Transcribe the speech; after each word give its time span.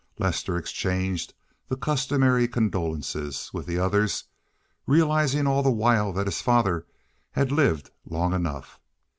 Lester 0.17 0.57
exchanged 0.57 1.35
the 1.69 1.77
customary 1.77 2.47
condolences 2.47 3.51
with 3.53 3.67
the 3.67 3.77
others, 3.77 4.23
realizing 4.87 5.45
all 5.45 5.61
the 5.61 5.69
while 5.69 6.11
that 6.11 6.25
his 6.25 6.41
father 6.41 6.87
had 7.33 7.51
lived 7.51 7.91
long 8.03 8.33
enough. 8.33 8.79